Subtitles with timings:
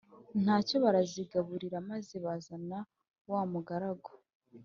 [0.43, 2.79] ntacyo barazigaburira maze bazana
[3.31, 4.11] wa mugaragu